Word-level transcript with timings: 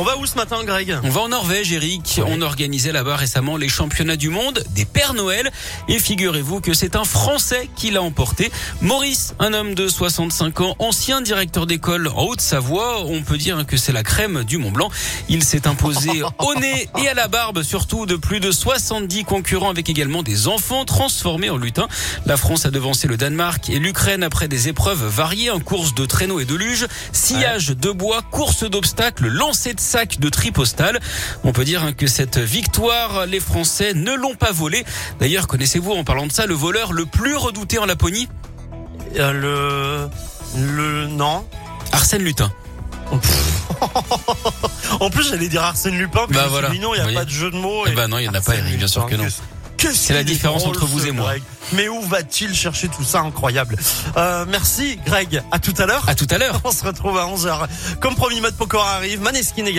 On 0.00 0.02
va 0.02 0.16
où 0.16 0.24
ce 0.24 0.36
matin, 0.36 0.64
Greg? 0.64 0.96
On 1.02 1.10
va 1.10 1.20
en 1.20 1.28
Norvège, 1.28 1.74
Eric. 1.74 2.22
On 2.26 2.40
organisait 2.40 2.90
là-bas 2.90 3.16
récemment 3.16 3.58
les 3.58 3.68
championnats 3.68 4.16
du 4.16 4.30
monde 4.30 4.64
des 4.70 4.86
Pères 4.86 5.12
Noël. 5.12 5.50
Et 5.88 5.98
figurez-vous 5.98 6.62
que 6.62 6.72
c'est 6.72 6.96
un 6.96 7.04
Français 7.04 7.68
qui 7.76 7.90
l'a 7.90 8.00
emporté. 8.00 8.50
Maurice, 8.80 9.34
un 9.40 9.52
homme 9.52 9.74
de 9.74 9.88
65 9.88 10.62
ans, 10.62 10.74
ancien 10.78 11.20
directeur 11.20 11.66
d'école 11.66 12.08
en 12.08 12.22
Haute-Savoie. 12.22 13.02
On 13.04 13.20
peut 13.20 13.36
dire 13.36 13.66
que 13.66 13.76
c'est 13.76 13.92
la 13.92 14.02
crème 14.02 14.42
du 14.44 14.56
Mont 14.56 14.70
Blanc. 14.70 14.88
Il 15.28 15.44
s'est 15.44 15.68
imposé 15.68 16.22
au 16.38 16.54
nez 16.54 16.88
et 16.96 17.06
à 17.06 17.12
la 17.12 17.28
barbe, 17.28 17.62
surtout 17.62 18.06
de 18.06 18.16
plus 18.16 18.40
de 18.40 18.52
70 18.52 19.24
concurrents 19.24 19.68
avec 19.68 19.90
également 19.90 20.22
des 20.22 20.48
enfants 20.48 20.86
transformés 20.86 21.50
en 21.50 21.58
lutins. 21.58 21.88
La 22.24 22.38
France 22.38 22.64
a 22.64 22.70
devancé 22.70 23.06
le 23.06 23.18
Danemark 23.18 23.68
et 23.68 23.78
l'Ukraine 23.78 24.22
après 24.22 24.48
des 24.48 24.68
épreuves 24.68 25.04
variées 25.04 25.50
en 25.50 25.60
course 25.60 25.94
de 25.94 26.06
traîneau 26.06 26.40
et 26.40 26.46
de 26.46 26.54
luge, 26.54 26.86
sillage 27.12 27.76
de 27.76 27.90
bois, 27.90 28.22
course 28.30 28.64
d'obstacles, 28.64 29.28
lancer 29.28 29.74
de 29.74 29.89
sac 29.90 30.20
de 30.20 30.28
tri 30.28 30.52
postal. 30.52 31.00
On 31.42 31.52
peut 31.52 31.64
dire 31.64 31.96
que 31.96 32.06
cette 32.06 32.38
victoire, 32.38 33.26
les 33.26 33.40
Français 33.40 33.92
ne 33.92 34.14
l'ont 34.14 34.36
pas 34.36 34.52
volée. 34.52 34.84
D'ailleurs, 35.18 35.48
connaissez-vous 35.48 35.90
en 35.90 36.04
parlant 36.04 36.28
de 36.28 36.32
ça 36.32 36.46
le 36.46 36.54
voleur 36.54 36.92
le 36.92 37.06
plus 37.06 37.34
redouté 37.34 37.78
en 37.78 37.86
Laponie? 37.86 38.28
Euh, 39.16 39.32
Le... 39.32 40.08
Le... 40.60 41.06
Non. 41.08 41.44
Arsène 41.92 42.22
Lutin. 42.22 42.52
En 45.00 45.08
plus, 45.08 45.30
j'allais 45.30 45.48
dire 45.48 45.62
Arsène 45.62 45.96
Lupin, 45.96 46.26
puis 46.28 46.36
Bah 46.36 46.46
voilà, 46.50 46.68
il 46.72 46.80
n'y 46.80 46.84
a 46.84 47.20
pas 47.20 47.24
de 47.24 47.30
jeu 47.30 47.50
de 47.50 47.56
mots. 47.56 47.84
Eh 47.86 47.90
et 47.90 47.94
ben 47.94 48.08
non, 48.08 48.18
il 48.18 48.24
y 48.24 48.28
en 48.28 48.34
a 48.34 48.40
pas, 48.42 48.56
Eric, 48.56 48.76
bien 48.76 48.86
sûr 48.86 49.06
que 49.06 49.14
non. 49.14 49.26
C'est 49.94 50.14
la 50.14 50.24
différence 50.24 50.66
entre 50.66 50.86
vous 50.86 51.06
et 51.06 51.12
moi. 51.12 51.26
Greg. 51.26 51.42
Mais 51.72 51.88
où 51.88 52.00
va-t-il 52.02 52.54
chercher 52.54 52.88
tout 52.88 53.04
ça 53.04 53.20
Incroyable. 53.20 53.76
Euh, 54.16 54.44
merci, 54.48 54.98
Greg. 55.06 55.42
À 55.52 55.58
tout 55.58 55.74
à 55.78 55.86
l'heure. 55.86 56.04
À 56.08 56.14
tout 56.14 56.26
à 56.30 56.38
l'heure. 56.38 56.60
On 56.64 56.72
se 56.72 56.84
retrouve 56.84 57.16
à 57.18 57.26
11h. 57.26 57.66
Comme 58.00 58.14
promis, 58.14 58.40
mode 58.40 58.56
Pokora 58.56 58.94
arrive. 58.96 59.20
Maneskin 59.20 59.64
également. 59.64 59.78